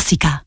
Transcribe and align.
Cinema 0.00 0.39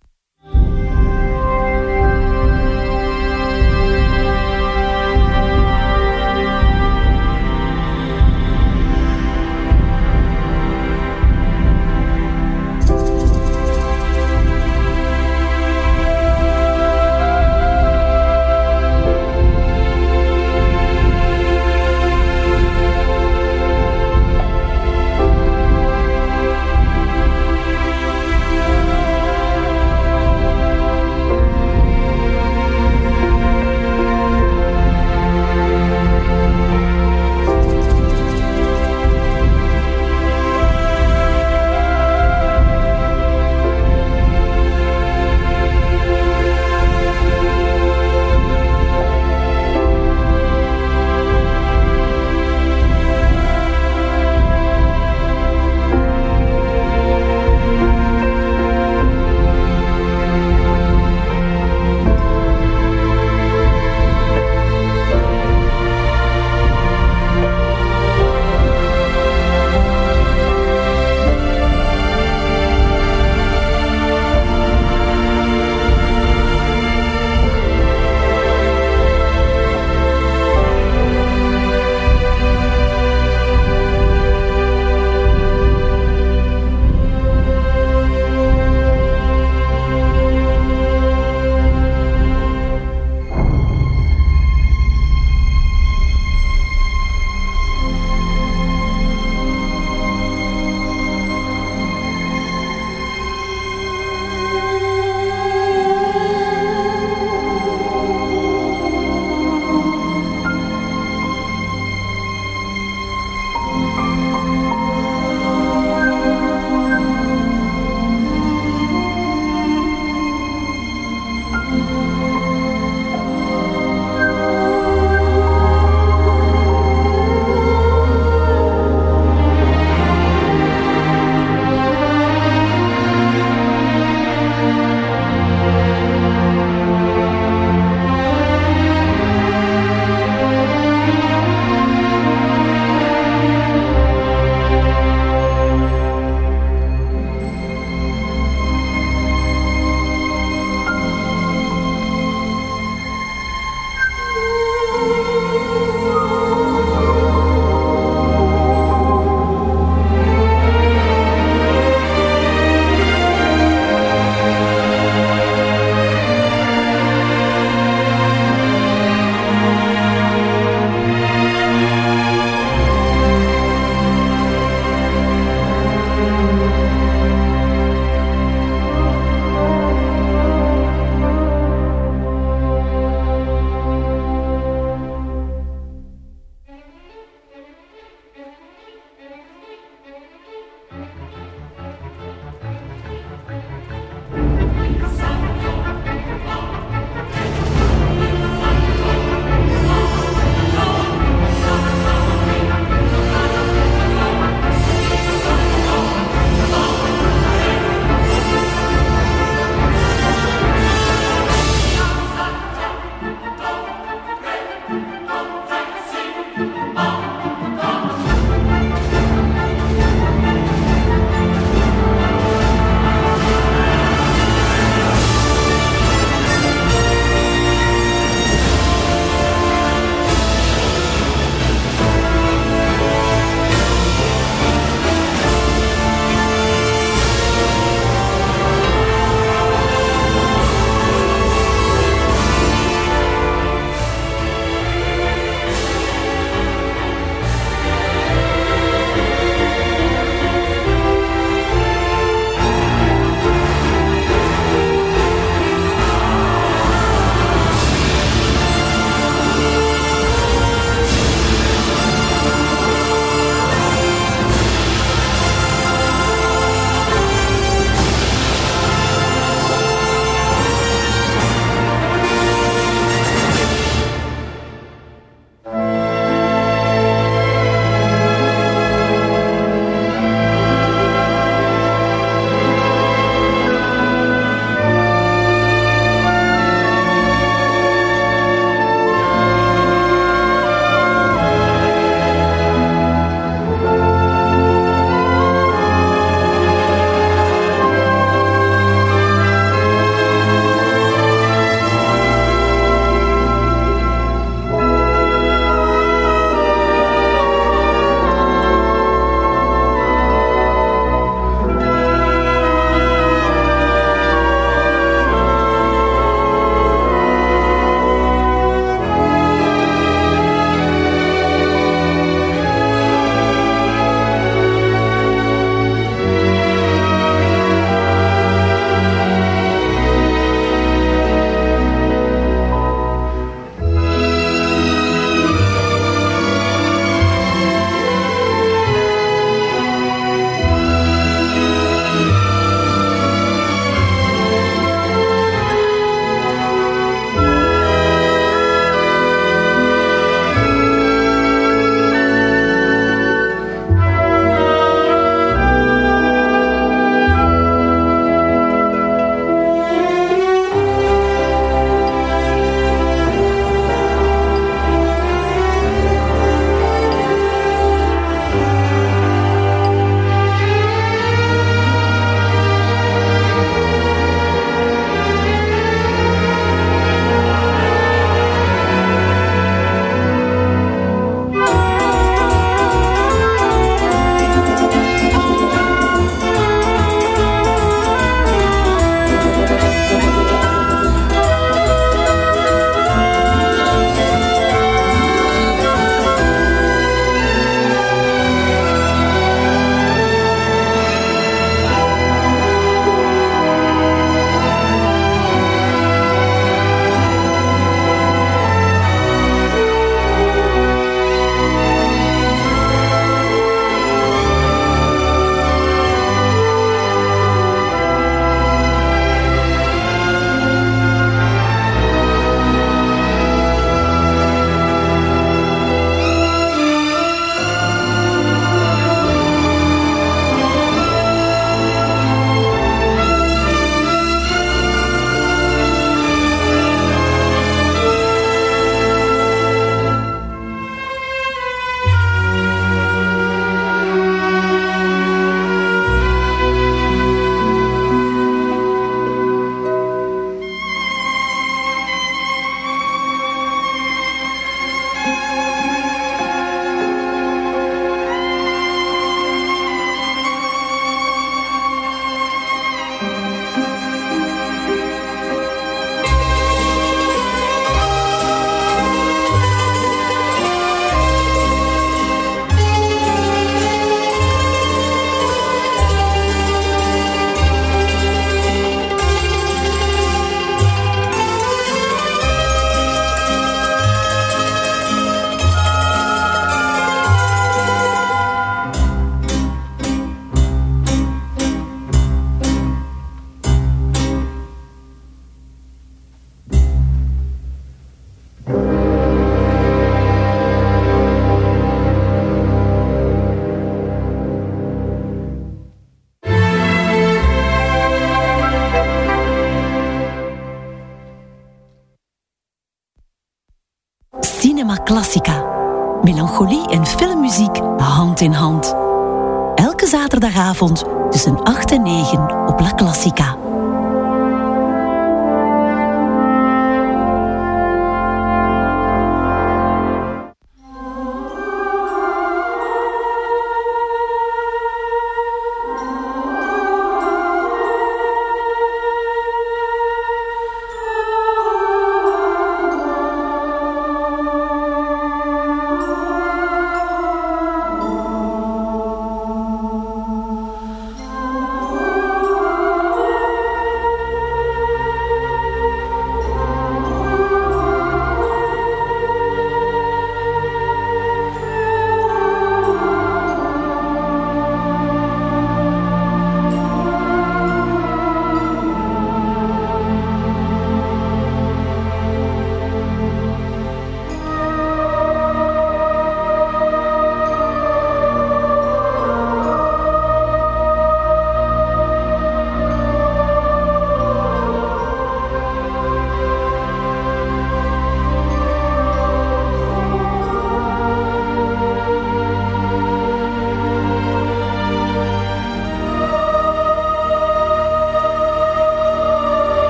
Elke 520.53 520.61
zaterdagavond 520.61 521.03
tussen 521.31 521.63
8 521.63 521.91
en 521.91 522.01
9 522.01 522.67
op 522.67 522.79
La 522.79 522.93
Classica. 522.95 523.72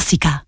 Cinema 0.00 0.47